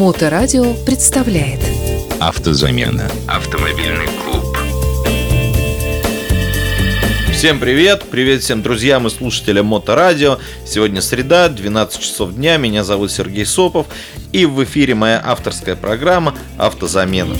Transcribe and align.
Моторадио 0.00 0.72
представляет 0.86 1.60
Автозамена. 2.20 3.10
Автомобильный 3.28 4.06
клуб. 4.24 4.56
Всем 7.34 7.60
привет! 7.60 8.04
Привет 8.10 8.42
всем 8.42 8.62
друзьям 8.62 9.06
и 9.06 9.10
слушателям 9.10 9.66
Моторадио. 9.66 10.38
Сегодня 10.64 11.02
среда, 11.02 11.50
12 11.50 12.00
часов 12.00 12.34
дня. 12.34 12.56
Меня 12.56 12.82
зовут 12.82 13.12
Сергей 13.12 13.44
Сопов. 13.44 13.88
И 14.32 14.46
в 14.46 14.64
эфире 14.64 14.94
моя 14.94 15.20
авторская 15.22 15.76
программа 15.76 16.34
«Автозамена». 16.56 17.36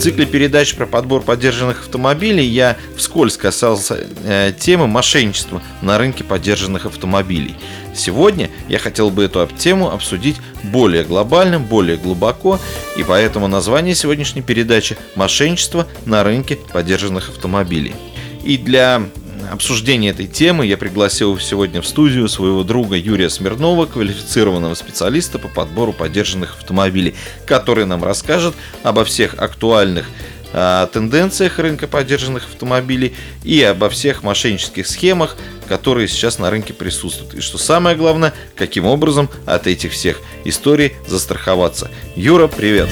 Цикле 0.00 0.24
передач 0.24 0.74
про 0.74 0.86
подбор 0.86 1.20
поддержанных 1.20 1.80
автомобилей 1.80 2.46
я 2.46 2.78
вскользь 2.96 3.36
касался 3.36 3.98
э, 4.24 4.50
темы 4.58 4.86
мошенничества 4.86 5.60
на 5.82 5.98
рынке 5.98 6.24
поддержанных 6.24 6.86
автомобилей. 6.86 7.54
Сегодня 7.94 8.50
я 8.66 8.78
хотел 8.78 9.10
бы 9.10 9.24
эту 9.24 9.46
тему 9.58 9.90
обсудить 9.90 10.36
более 10.62 11.04
глобально, 11.04 11.60
более 11.60 11.98
глубоко, 11.98 12.58
и 12.96 13.02
поэтому 13.02 13.46
название 13.46 13.94
сегодняшней 13.94 14.40
передачи 14.40 14.96
«Мошенничество 15.16 15.86
на 16.06 16.24
рынке 16.24 16.56
поддержанных 16.72 17.28
автомобилей». 17.28 17.94
И 18.42 18.56
для 18.56 19.02
обсуждения 19.50 20.10
этой 20.10 20.26
темы 20.26 20.66
я 20.66 20.76
пригласил 20.76 21.38
сегодня 21.38 21.82
в 21.82 21.86
студию 21.86 22.28
своего 22.28 22.62
друга 22.62 22.96
Юрия 22.96 23.28
Смирнова, 23.28 23.86
квалифицированного 23.86 24.74
специалиста 24.74 25.38
по 25.38 25.48
подбору 25.48 25.92
поддержанных 25.92 26.56
автомобилей, 26.58 27.14
который 27.46 27.84
нам 27.84 28.04
расскажет 28.04 28.54
обо 28.82 29.04
всех 29.04 29.34
актуальных 29.38 30.06
о 30.52 30.86
тенденциях 30.88 31.60
рынка 31.60 31.86
поддержанных 31.86 32.44
автомобилей 32.44 33.14
и 33.44 33.62
обо 33.62 33.88
всех 33.88 34.24
мошеннических 34.24 34.86
схемах, 34.86 35.36
которые 35.68 36.08
сейчас 36.08 36.40
на 36.40 36.50
рынке 36.50 36.72
присутствуют. 36.72 37.34
И 37.34 37.40
что 37.40 37.56
самое 37.56 37.96
главное, 37.96 38.34
каким 38.56 38.84
образом 38.84 39.28
от 39.46 39.68
этих 39.68 39.92
всех 39.92 40.20
историй 40.44 40.94
застраховаться. 41.06 41.88
Юра, 42.16 42.48
привет! 42.48 42.88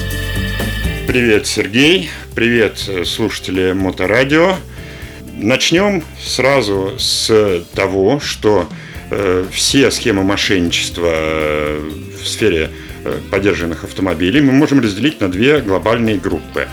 Привет, 1.05 1.47
Сергей! 1.47 2.09
Привет, 2.33 2.87
слушатели 3.05 3.73
Моторадио! 3.73 4.55
Начнем 5.41 6.03
сразу 6.21 6.95
с 6.99 7.63
того, 7.73 8.19
что 8.19 8.67
э, 9.09 9.45
все 9.51 9.89
схемы 9.89 10.23
мошенничества 10.23 11.07
э, 11.09 11.91
в 12.21 12.27
сфере 12.27 12.69
э, 13.05 13.19
поддержанных 13.31 13.85
автомобилей 13.85 14.41
мы 14.41 14.51
можем 14.51 14.81
разделить 14.81 15.21
на 15.21 15.31
две 15.31 15.61
глобальные 15.61 16.17
группы. 16.17 16.67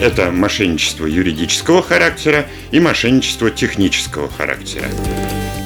Это 0.00 0.30
мошенничество 0.30 1.06
юридического 1.06 1.82
характера 1.82 2.46
и 2.70 2.78
мошенничество 2.78 3.50
технического 3.50 4.28
характера. 4.28 4.86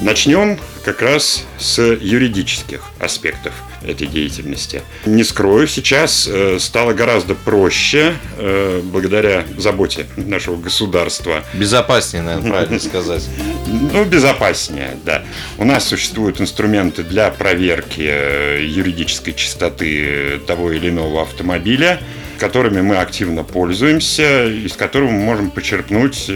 Начнем 0.07 0.57
как 0.85 1.03
раз 1.03 1.45
с 1.59 1.83
юридических 1.83 2.81
аспектов 3.01 3.53
этой 3.83 4.07
деятельности. 4.07 4.83
Не 5.05 5.25
скрою, 5.25 5.67
сейчас 5.67 6.29
э, 6.31 6.59
стало 6.61 6.93
гораздо 6.93 7.35
проще 7.35 8.15
э, 8.39 8.83
благодаря 8.85 9.45
заботе 9.59 10.07
нашего 10.15 10.59
государства. 10.59 11.43
Безопаснее, 11.55 12.23
наверное, 12.23 12.51
правильно 12.53 12.79
сказать. 12.79 13.29
Ну, 13.67 14.05
безопаснее, 14.05 14.97
да. 15.05 15.25
У 15.59 15.65
нас 15.65 15.89
существуют 15.89 16.41
инструменты 16.41 17.03
для 17.03 17.29
проверки 17.33 18.09
э, 18.09 18.65
юридической 18.65 19.33
чистоты 19.33 20.41
того 20.47 20.71
или 20.71 20.89
иного 20.89 21.23
автомобиля 21.23 22.01
которыми 22.37 22.81
мы 22.81 22.97
активно 22.97 23.43
пользуемся, 23.43 24.47
из 24.47 24.75
которых 24.75 25.11
мы 25.11 25.21
можем 25.21 25.51
почерпнуть 25.51 26.31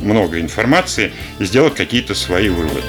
много 0.00 0.40
информации 0.40 1.12
и 1.38 1.44
сделать 1.44 1.74
какие-то 1.74 2.14
свои 2.14 2.48
выводы. 2.48 2.80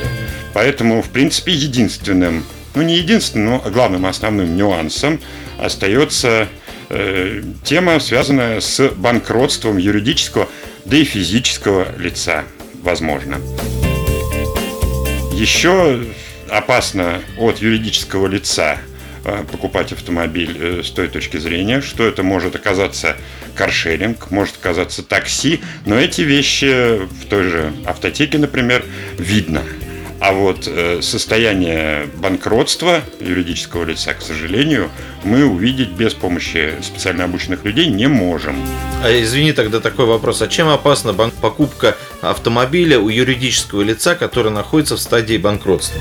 Поэтому, 0.53 1.01
в 1.01 1.09
принципе, 1.09 1.51
единственным 1.51 2.43
ну, 2.75 2.81
не 2.81 2.97
единственным, 2.97 3.61
но 3.63 3.69
главным 3.69 4.05
основным 4.05 4.55
нюансом 4.55 5.19
остается 5.59 6.47
э, 6.89 7.43
тема, 7.63 7.99
связанная 7.99 8.59
с 8.59 8.89
банкротством 8.89 9.77
юридического, 9.77 10.49
да 10.85 10.97
и 10.97 11.03
физического 11.03 11.87
лица, 11.97 12.45
возможно. 12.81 13.37
Еще 15.33 16.05
опасно 16.49 17.21
от 17.37 17.59
юридического 17.59 18.27
лица 18.27 18.77
э, 18.77 18.92
покупать 19.23 19.91
автомобиль 19.93 20.57
э, 20.59 20.83
с 20.83 20.91
той 20.91 21.07
точки 21.07 21.37
зрения, 21.37 21.81
что 21.81 22.05
это 22.05 22.23
может 22.23 22.55
оказаться 22.55 23.15
каршеринг, 23.55 24.31
может 24.31 24.57
оказаться 24.57 25.03
такси, 25.03 25.61
но 25.85 25.95
эти 25.95 26.21
вещи 26.21 27.05
в 27.05 27.25
той 27.29 27.43
же 27.43 27.73
автотеке, 27.85 28.37
например, 28.37 28.85
видно– 29.17 29.63
а 30.23 30.31
вот 30.31 30.69
э, 30.69 31.01
состояние 31.01 32.07
банкротства 32.15 33.01
юридического 33.19 33.83
лица, 33.83 34.13
к 34.13 34.21
сожалению, 34.21 34.89
мы 35.25 35.43
увидеть 35.43 35.89
без 35.89 36.13
помощи 36.13 36.75
специально 36.81 37.25
обученных 37.25 37.65
людей 37.65 37.87
не 37.87 38.07
можем. 38.07 38.55
А 39.03 39.11
извини, 39.11 39.51
тогда 39.51 39.81
такой 39.81 40.05
вопрос. 40.05 40.41
А 40.41 40.47
чем 40.47 40.69
опасна 40.69 41.13
покупка 41.13 41.97
автомобиля 42.21 42.99
у 42.99 43.09
юридического 43.09 43.81
лица, 43.81 44.15
который 44.15 44.53
находится 44.53 44.95
в 44.95 45.01
стадии 45.01 45.35
банкротства? 45.35 45.99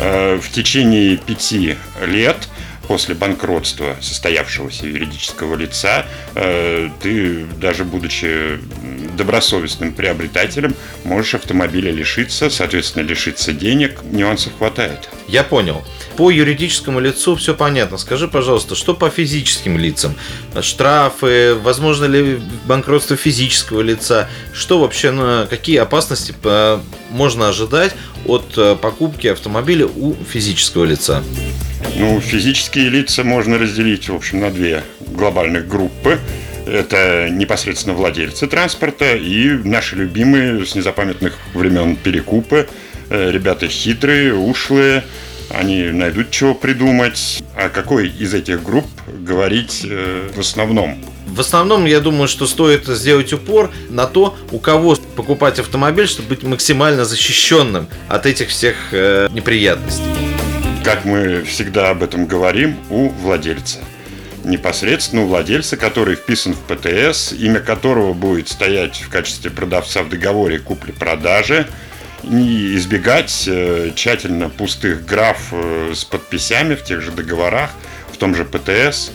Э, 0.00 0.36
в 0.36 0.50
течение 0.50 1.16
пяти 1.16 1.76
лет 2.04 2.48
после 2.86 3.14
банкротства 3.14 3.96
состоявшегося 4.00 4.86
юридического 4.86 5.56
лица, 5.56 6.06
э, 6.34 6.88
ты, 7.02 7.44
даже 7.60 7.84
будучи 7.84 8.60
добросовестным 9.16 9.92
приобретателем, 9.92 10.74
можешь 11.04 11.34
автомобиля 11.34 11.90
лишиться, 11.90 12.48
соответственно, 12.48 13.02
лишиться 13.02 13.52
денег. 13.52 14.00
Нюансов 14.04 14.52
хватает. 14.56 15.10
Я 15.26 15.42
понял. 15.42 15.84
По 16.16 16.30
юридическому 16.30 17.00
лицу 17.00 17.36
все 17.36 17.54
понятно. 17.54 17.98
Скажи, 17.98 18.26
пожалуйста, 18.28 18.74
что 18.74 18.94
по 18.94 19.10
физическим 19.10 19.76
лицам? 19.76 20.14
Штрафы, 20.62 21.54
возможно 21.54 22.06
ли 22.06 22.40
банкротство 22.64 23.16
физического 23.16 23.82
лица? 23.82 24.30
Что 24.54 24.78
вообще, 24.78 25.46
какие 25.50 25.76
опасности 25.76 26.34
э, 26.42 26.78
можно 27.10 27.48
ожидать 27.48 27.94
от 28.28 28.56
э, 28.56 28.76
покупки 28.76 29.26
автомобиля 29.26 29.86
у 29.86 30.14
физического 30.14 30.84
лица? 30.84 31.24
Ну, 31.96 32.20
физические 32.20 32.90
лица 32.90 33.24
можно 33.24 33.58
разделить, 33.58 34.08
в 34.08 34.14
общем, 34.14 34.40
на 34.40 34.50
две 34.50 34.84
глобальных 35.00 35.66
группы. 35.66 36.18
Это 36.66 37.28
непосредственно 37.30 37.94
владельцы 37.94 38.46
транспорта 38.46 39.16
и 39.16 39.48
наши 39.64 39.96
любимые 39.96 40.66
с 40.66 40.74
незапамятных 40.74 41.38
времен 41.54 41.96
перекупы. 41.96 42.68
Э, 43.08 43.30
ребята 43.30 43.68
хитрые, 43.68 44.34
ушлые, 44.34 45.02
они 45.50 45.84
найдут 45.90 46.30
чего 46.30 46.54
придумать. 46.54 47.42
О 47.56 47.70
какой 47.70 48.08
из 48.08 48.34
этих 48.34 48.62
групп 48.62 48.86
говорить 49.06 49.86
э, 49.88 50.28
в 50.34 50.40
основном? 50.40 51.02
В 51.28 51.40
основном, 51.40 51.84
я 51.84 52.00
думаю, 52.00 52.28
что 52.28 52.46
стоит 52.46 52.86
сделать 52.86 53.32
упор 53.32 53.70
на 53.90 54.06
то, 54.06 54.36
у 54.50 54.58
кого 54.58 54.96
покупать 55.16 55.58
автомобиль, 55.58 56.08
чтобы 56.08 56.30
быть 56.30 56.42
максимально 56.42 57.04
защищенным 57.04 57.88
от 58.08 58.26
этих 58.26 58.48
всех 58.48 58.76
э, 58.92 59.28
неприятностей 59.32 60.18
как 60.88 61.04
мы 61.04 61.42
всегда 61.42 61.90
об 61.90 62.02
этом 62.02 62.24
говорим, 62.24 62.78
у 62.88 63.10
владельца. 63.10 63.80
Непосредственно 64.42 65.24
у 65.24 65.26
владельца, 65.26 65.76
который 65.76 66.14
вписан 66.16 66.54
в 66.54 66.60
ПТС, 66.60 67.34
имя 67.34 67.60
которого 67.60 68.14
будет 68.14 68.48
стоять 68.48 68.96
в 68.96 69.10
качестве 69.10 69.50
продавца 69.50 70.02
в 70.02 70.08
договоре 70.08 70.58
купли-продажи, 70.58 71.68
не 72.22 72.74
избегать 72.76 73.44
э, 73.46 73.90
тщательно 73.94 74.48
пустых 74.48 75.04
граф 75.04 75.48
э, 75.52 75.92
с 75.94 76.06
подписями 76.06 76.74
в 76.74 76.82
тех 76.82 77.02
же 77.02 77.10
договорах, 77.10 77.68
в 78.10 78.16
том 78.16 78.34
же 78.34 78.46
ПТС. 78.46 79.10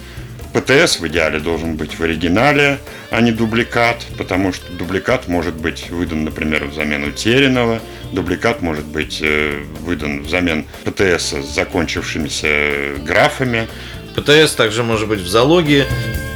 ПТС 0.54 1.00
в 1.00 1.08
идеале 1.08 1.40
должен 1.40 1.76
быть 1.76 1.98
в 1.98 2.04
оригинале, 2.04 2.80
а 3.10 3.22
не 3.22 3.32
дубликат, 3.32 4.06
потому 4.18 4.54
что 4.54 4.72
дубликат 4.72 5.28
может 5.28 5.56
быть 5.56 5.90
выдан, 5.90 6.24
например, 6.24 6.66
взамен 6.66 7.04
утерянного, 7.04 7.80
дубликат 8.12 8.62
может 8.62 8.86
быть 8.86 9.20
э, 9.22 9.64
выдан 9.82 10.22
взамен 10.22 10.66
ПТС 10.86 11.34
с 11.34 11.56
закончившимися 11.56 13.00
графами. 13.04 13.68
ПТС 14.16 14.54
также 14.54 14.84
может 14.84 15.10
быть 15.10 15.22
в 15.22 15.28
залоге, 15.28 15.88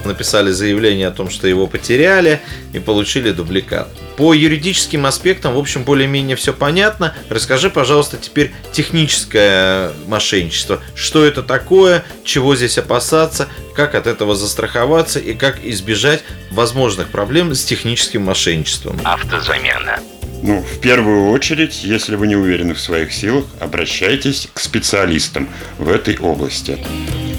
написали 0.08 0.52
заявление 0.52 1.08
о 1.08 1.12
том, 1.12 1.30
что 1.30 1.48
его 1.48 1.68
потеряли 1.68 2.42
и 2.74 2.80
получили 2.80 3.32
дубликат. 3.32 3.88
По 4.18 4.34
юридическим 4.34 5.06
аспектам, 5.06 5.54
в 5.54 5.60
общем, 5.60 5.84
более-менее 5.84 6.36
все 6.36 6.54
понятно. 6.54 7.14
Расскажи, 7.30 7.70
пожалуйста, 7.70 8.18
теперь 8.18 8.52
техническое 8.72 9.92
мошенничество. 10.08 10.82
Что 10.96 11.24
это 11.24 11.44
такое, 11.44 12.04
чего 12.24 12.56
здесь 12.56 12.78
опасаться, 12.80 13.48
как 13.76 13.94
от 13.94 14.08
этого 14.08 14.36
застраховаться 14.36 15.20
и 15.20 15.36
как 15.36 15.64
избежать 15.64 16.24
возможных 16.50 17.10
проблем 17.10 17.54
с 17.54 17.64
техническим 17.64 18.24
мошенничеством. 18.24 19.00
Автозамена. 19.04 20.00
Ну, 20.42 20.62
в 20.62 20.80
первую 20.80 21.32
очередь, 21.32 21.84
если 21.84 22.16
вы 22.16 22.28
не 22.28 22.36
уверены 22.36 22.74
в 22.74 22.80
своих 22.80 23.12
силах, 23.12 23.46
обращайтесь 23.60 24.48
к 24.54 24.60
специалистам 24.60 25.50
в 25.78 25.90
этой 25.90 26.18
области. 26.18 26.78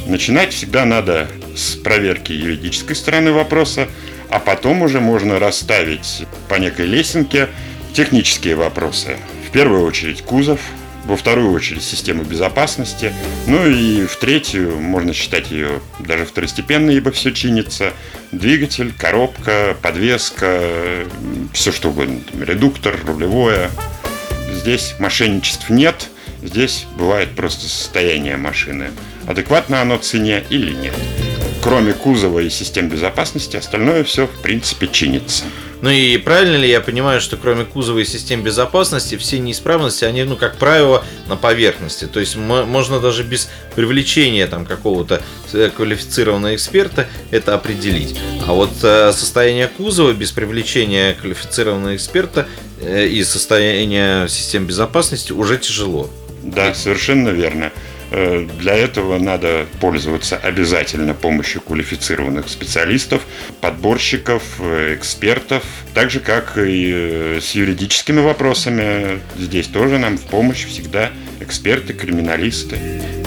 Начинать 0.09 0.55
всегда 0.55 0.87
надо 0.87 1.29
с 1.55 1.75
проверки 1.77 2.33
юридической 2.33 2.97
стороны 2.97 3.31
вопроса, 3.31 3.89
а 4.31 4.39
потом 4.39 4.81
уже 4.81 5.01
можно 5.01 5.39
расставить 5.39 6.25
по 6.49 6.55
некой 6.55 6.87
лесенке 6.87 7.49
технические 7.93 8.55
вопросы. 8.55 9.19
В 9.47 9.51
первую 9.51 9.85
очередь 9.85 10.23
кузов, 10.23 10.61
во 11.05 11.15
вторую 11.15 11.53
очередь 11.53 11.83
систему 11.83 12.25
безопасности, 12.25 13.13
ну 13.47 13.67
и 13.67 14.07
в 14.07 14.17
третью, 14.17 14.81
можно 14.81 15.13
считать 15.13 15.51
ее 15.51 15.81
даже 15.99 16.25
второстепенной, 16.25 16.97
ибо 16.97 17.13
все 17.13 17.31
чинится, 17.31 17.93
двигатель, 18.33 18.95
коробка, 18.97 19.77
подвеска, 19.83 21.05
все 21.53 21.71
что 21.71 21.91
угодно, 21.91 22.21
редуктор, 22.41 22.97
рулевое. 23.07 23.71
Здесь 24.55 24.95
мошенничеств 24.99 25.69
нет, 25.69 26.09
здесь 26.43 26.87
бывает 26.97 27.35
просто 27.35 27.69
состояние 27.69 28.37
машины. 28.37 28.91
Адекватно 29.27 29.81
оно 29.81 29.99
цене 29.99 30.45
или 30.51 30.73
нет. 30.73 30.95
Кроме 31.63 31.93
кузова 31.93 32.39
и 32.39 32.51
систем 32.51 32.89
безопасности, 32.89 33.57
остальное 33.57 34.05
все 34.05 34.27
в 34.27 34.43
принципе 34.43 34.89
чинится. 34.89 35.45
Ну 35.81 35.91
и 35.91 36.17
правильно 36.19 36.57
ли 36.57 36.69
я 36.69 36.81
понимаю, 36.81 37.21
что 37.21 37.37
кроме 37.37 37.65
кузова 37.65 37.99
и 38.01 38.05
систем 38.05 38.43
безопасности, 38.43 39.17
все 39.17 39.39
неисправности, 39.39 40.05
они, 40.05 40.25
ну, 40.25 40.37
как 40.37 40.57
правило, 40.57 41.05
на 41.29 41.37
поверхности. 41.37 42.07
То 42.07 42.21
есть 42.21 42.37
можно 42.37 43.01
даже 43.01 43.23
без 43.23 43.49
привлечения 43.77 44.47
там 44.47 44.67
какого-то 44.67 45.23
э, 45.53 45.71
квалифицированного 45.75 46.55
эксперта 46.57 47.07
это 47.31 47.55
определить. 47.55 48.19
А 48.47 48.53
вот 48.55 48.73
э, 48.83 49.13
состояние 49.13 49.69
кузова 49.69 50.13
без 50.13 50.33
привлечения 50.33 51.15
квалифицированного 51.15 51.95
эксперта 51.95 52.49
э, 52.81 53.07
и 53.07 53.23
состояние 53.23 54.29
систем 54.29 54.67
безопасности 54.67 55.33
уже 55.33 55.59
тяжело. 55.59 56.11
Да, 56.59 56.75
совершенно 56.75 57.29
верно. 57.29 57.71
Э, 58.11 58.45
для 58.59 58.75
этого 58.75 59.17
надо 59.19 59.67
пользоваться 59.81 60.37
обязательно 60.37 61.15
помощью 61.15 61.61
квалифицированных 61.61 62.49
специалистов, 62.49 63.23
подборщиков, 63.61 64.43
э, 64.59 64.97
экспертов, 64.97 65.63
так 65.95 66.11
же 66.11 66.19
как 66.19 66.59
и 66.59 66.91
э, 66.93 67.41
с 67.41 67.53
юридическими 67.53 68.19
вопросами. 68.19 69.21
Здесь 69.39 69.69
тоже 69.69 69.99
нам 69.99 70.19
в 70.19 70.23
помощь 70.23 70.67
всегда 70.67 71.13
эксперты, 71.39 71.93
криминалисты. 71.93 72.77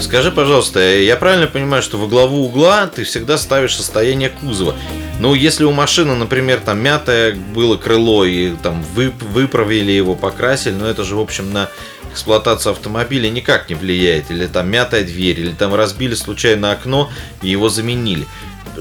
Скажи, 0.02 0.30
пожалуйста, 0.30 0.82
я 0.82 1.16
правильно 1.16 1.48
понимаю, 1.48 1.82
что 1.82 1.98
во 1.98 2.08
главу 2.08 2.44
угла 2.44 2.86
ты 2.88 3.06
всегда 3.06 3.38
ставишь 3.38 3.78
состояние 3.78 4.30
кузова? 4.30 4.76
Ну, 5.22 5.36
если 5.36 5.64
у 5.64 5.72
машины, 5.72 6.16
например, 6.16 6.60
там 6.60 6.80
мятое 6.80 7.34
было 7.34 7.78
крыло 7.78 8.26
и 8.26 8.52
там 8.62 8.84
выправили 8.94 9.94
его, 9.94 10.16
покрасили, 10.16 10.74
но 10.74 10.88
это 10.88 11.06
же, 11.06 11.16
в 11.16 11.22
общем, 11.22 11.54
на 11.54 11.70
эксплуатацию 12.12 12.72
автомобиля 12.72 13.30
никак 13.30 13.70
не 13.70 13.76
влияет. 13.76 14.32
Или 14.32 14.48
там 14.48 14.70
мятая 14.70 15.04
дверь, 15.04 15.40
или 15.40 15.52
там 15.52 15.74
разбили 15.74 16.16
случайно 16.16 16.72
окно 16.72 17.10
и 17.42 17.50
его 17.50 17.70
заменили. 17.70 18.26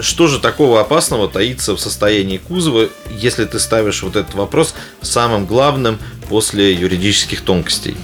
Что 0.00 0.29
же 0.29 0.38
такого 0.38 0.81
опасного 0.81 1.29
таится 1.29 1.75
в 1.75 1.81
состоянии 1.81 2.38
кузова, 2.38 2.88
если 3.11 3.44
ты 3.44 3.59
ставишь 3.59 4.03
вот 4.03 4.17
этот 4.17 4.35
вопрос 4.35 4.75
самым 5.03 5.47
главным 5.47 5.99
после 6.29 6.73
юридических 6.73 7.41
тонкостей? 7.41 7.97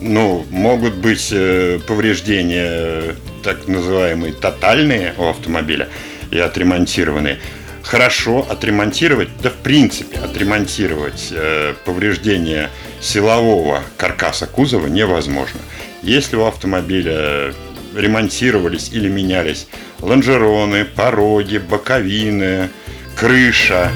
Ну, 0.00 0.46
могут 0.50 0.94
быть 0.94 1.28
э, 1.32 1.80
повреждения 1.86 3.16
так 3.42 3.66
называемые 3.66 4.34
тотальные 4.34 5.14
у 5.16 5.28
автомобиля 5.28 5.88
и 6.30 6.38
отремонтированные 6.38 7.40
хорошо 7.86 8.44
отремонтировать, 8.48 9.28
да 9.42 9.50
в 9.50 9.54
принципе 9.54 10.18
отремонтировать 10.18 11.28
э, 11.30 11.74
повреждения 11.84 12.70
силового 13.00 13.82
каркаса 13.96 14.46
кузова 14.46 14.88
невозможно. 14.88 15.60
Если 16.02 16.36
у 16.36 16.44
автомобиля 16.44 17.54
ремонтировались 17.94 18.90
или 18.92 19.08
менялись 19.08 19.68
лонжероны, 20.00 20.84
пороги, 20.84 21.58
боковины, 21.58 22.68
крыша, 23.16 23.90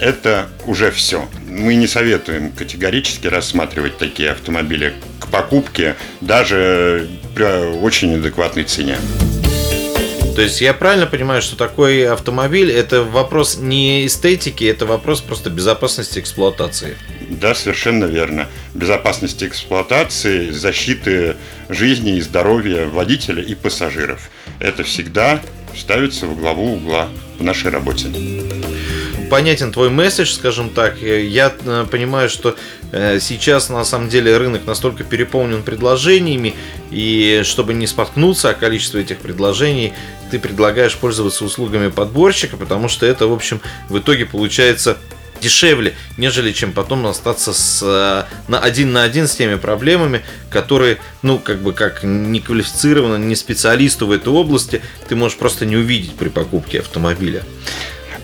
это 0.00 0.48
уже 0.66 0.90
все. 0.90 1.28
Мы 1.48 1.76
не 1.76 1.86
советуем 1.86 2.52
категорически 2.52 3.26
рассматривать 3.28 3.98
такие 3.98 4.32
автомобили 4.32 4.94
к 5.20 5.28
покупке 5.28 5.96
даже 6.20 7.08
при 7.34 7.44
очень 7.80 8.16
адекватной 8.16 8.64
цене. 8.64 8.96
То 10.38 10.42
есть 10.42 10.60
я 10.60 10.72
правильно 10.72 11.06
понимаю, 11.06 11.42
что 11.42 11.56
такой 11.56 12.06
автомобиль 12.06 12.70
это 12.70 13.02
вопрос 13.02 13.56
не 13.56 14.06
эстетики, 14.06 14.62
это 14.62 14.86
вопрос 14.86 15.20
просто 15.20 15.50
безопасности 15.50 16.20
эксплуатации. 16.20 16.96
Да, 17.28 17.56
совершенно 17.56 18.04
верно. 18.04 18.46
Безопасности 18.72 19.46
эксплуатации, 19.46 20.50
защиты 20.50 21.34
жизни 21.68 22.18
и 22.18 22.20
здоровья 22.20 22.86
водителя 22.86 23.42
и 23.42 23.56
пассажиров. 23.56 24.30
Это 24.60 24.84
всегда 24.84 25.42
ставится 25.76 26.26
в 26.26 26.38
главу 26.38 26.74
угла 26.74 27.08
в 27.40 27.42
нашей 27.42 27.72
работе 27.72 28.06
понятен 29.28 29.72
твой 29.72 29.90
месседж, 29.90 30.32
скажем 30.32 30.70
так. 30.70 31.00
Я 31.02 31.52
э, 31.64 31.86
понимаю, 31.90 32.28
что 32.28 32.56
э, 32.92 33.20
сейчас 33.20 33.68
на 33.68 33.84
самом 33.84 34.08
деле 34.08 34.36
рынок 34.36 34.66
настолько 34.66 35.04
переполнен 35.04 35.62
предложениями, 35.62 36.54
и 36.90 37.42
чтобы 37.44 37.74
не 37.74 37.86
споткнуться 37.86 38.50
о 38.50 38.54
количестве 38.54 39.02
этих 39.02 39.18
предложений, 39.18 39.92
ты 40.30 40.38
предлагаешь 40.38 40.96
пользоваться 40.96 41.44
услугами 41.44 41.88
подборщика, 41.88 42.56
потому 42.56 42.88
что 42.88 43.06
это, 43.06 43.26
в 43.26 43.32
общем, 43.32 43.60
в 43.88 43.98
итоге 43.98 44.26
получается 44.26 44.98
дешевле, 45.40 45.94
нежели 46.16 46.52
чем 46.52 46.72
потом 46.72 47.06
остаться 47.06 47.52
с, 47.52 47.80
э, 47.82 48.24
на 48.48 48.58
один 48.58 48.92
на 48.92 49.02
один 49.04 49.28
с 49.28 49.36
теми 49.36 49.54
проблемами, 49.56 50.22
которые, 50.50 50.98
ну, 51.22 51.38
как 51.38 51.60
бы, 51.60 51.72
как 51.72 52.02
неквалифицированно, 52.02 53.16
не 53.16 53.36
специалисту 53.36 54.06
в 54.06 54.12
этой 54.12 54.32
области, 54.32 54.82
ты 55.08 55.16
можешь 55.16 55.38
просто 55.38 55.66
не 55.66 55.76
увидеть 55.76 56.16
при 56.16 56.28
покупке 56.28 56.80
автомобиля. 56.80 57.44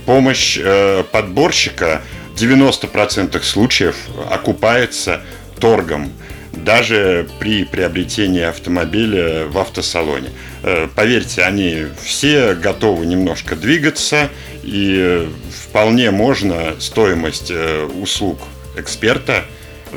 Помощь 0.07 0.59
э, 0.61 1.05
подборщика 1.11 2.03
в 2.35 2.37
90% 2.37 3.43
случаев 3.43 3.97
окупается 4.31 5.23
торгом 5.61 6.13
даже 6.57 7.29
при 7.39 7.65
приобретении 7.65 8.43
автомобиля 8.43 9.47
в 9.47 9.59
автосалоне. 9.59 10.31
Э, 10.63 10.89
поверьте, 10.95 11.43
они 11.43 11.87
все 12.03 12.55
готовы 12.55 13.07
немножко 13.07 13.57
двигаться, 13.57 14.31
и 14.63 15.29
вполне 15.51 16.11
можно 16.11 16.75
стоимость 16.79 17.51
э, 17.51 17.85
услуг 17.85 18.39
эксперта 18.77 19.45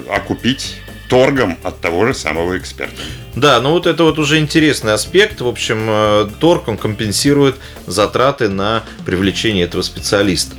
окупить 0.10 0.78
торгом 1.10 1.58
от 1.64 1.80
того 1.80 2.06
же 2.06 2.14
самого 2.14 2.58
эксперта. 2.58 3.02
Да, 3.36 3.62
ну 3.62 3.72
вот 3.72 3.88
это 3.88 4.04
вот 4.04 4.20
уже 4.20 4.40
интересный 4.40 4.94
аспект. 4.94 5.42
В 5.42 5.48
общем, 5.48 5.86
э, 5.88 6.30
торг 6.40 6.68
он 6.68 6.78
компенсирует 6.78 7.56
затраты 7.86 8.50
на 8.50 8.84
привлечение 9.06 9.66
этого 9.66 9.82
специалиста. 9.82 10.56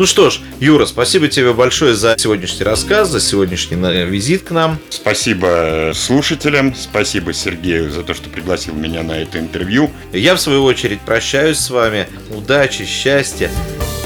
Ну 0.00 0.06
что 0.06 0.30
ж, 0.30 0.40
Юра, 0.60 0.86
спасибо 0.86 1.28
тебе 1.28 1.52
большое 1.52 1.94
за 1.94 2.14
сегодняшний 2.16 2.64
рассказ, 2.64 3.10
за 3.10 3.20
сегодняшний 3.20 3.76
э, 3.76 4.06
визит 4.06 4.44
к 4.44 4.50
нам. 4.50 4.78
Спасибо 4.88 5.92
слушателям, 5.94 6.74
спасибо 6.74 7.34
Сергею 7.34 7.90
за 7.90 8.02
то, 8.02 8.14
что 8.14 8.30
пригласил 8.30 8.72
меня 8.72 9.02
на 9.02 9.12
это 9.12 9.38
интервью. 9.38 9.90
Я, 10.14 10.36
в 10.36 10.40
свою 10.40 10.64
очередь, 10.64 11.02
прощаюсь 11.02 11.58
с 11.58 11.68
вами. 11.68 12.08
Удачи, 12.30 12.86
счастья 12.86 13.50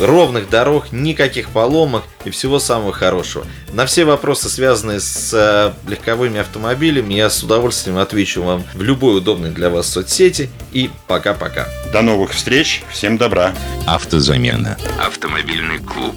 ровных 0.00 0.48
дорог, 0.48 0.92
никаких 0.92 1.50
поломок 1.50 2.04
и 2.24 2.30
всего 2.30 2.58
самого 2.58 2.92
хорошего. 2.92 3.46
На 3.72 3.86
все 3.86 4.04
вопросы, 4.04 4.48
связанные 4.48 5.00
с 5.00 5.32
э, 5.32 5.72
легковыми 5.88 6.40
автомобилями, 6.40 7.14
я 7.14 7.30
с 7.30 7.42
удовольствием 7.42 7.98
отвечу 7.98 8.42
вам 8.42 8.64
в 8.74 8.82
любой 8.82 9.18
удобной 9.18 9.50
для 9.50 9.70
вас 9.70 9.88
соцсети. 9.88 10.50
И 10.72 10.90
пока-пока. 11.06 11.68
До 11.92 12.02
новых 12.02 12.32
встреч, 12.32 12.82
всем 12.90 13.18
добра. 13.18 13.54
Автозамена. 13.86 14.76
Автомобильный 14.98 15.78
клуб. 15.78 16.16